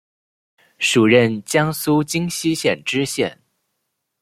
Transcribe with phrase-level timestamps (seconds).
[0.79, 3.39] 署任江苏荆溪县知县。